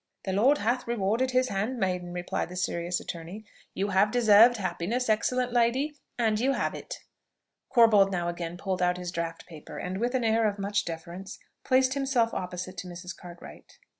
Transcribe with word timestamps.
"The 0.25 0.33
Lord 0.33 0.57
hath 0.57 0.87
rewarded 0.87 1.29
his 1.29 1.49
handmaiden," 1.49 2.11
replied 2.11 2.49
the 2.49 2.55
serious 2.55 2.99
attorney. 2.99 3.45
"You 3.75 3.89
have 3.89 4.09
deserved 4.09 4.57
happiness, 4.57 5.09
excellent 5.09 5.53
lady, 5.53 5.93
and 6.17 6.39
you 6.39 6.53
have 6.53 6.73
it." 6.73 7.01
Corbold 7.71 8.11
now 8.11 8.27
again 8.27 8.57
pulled 8.57 8.81
out 8.81 8.97
his 8.97 9.11
draught 9.11 9.45
paper, 9.45 9.77
and 9.77 9.99
with 9.99 10.15
an 10.15 10.23
air 10.23 10.47
of 10.47 10.57
much 10.57 10.85
deference, 10.85 11.37
placed 11.63 11.93
himself 11.93 12.33
opposite 12.33 12.77
to 12.77 12.87
Mrs. 12.87 13.15
Cartwright. 13.15 13.77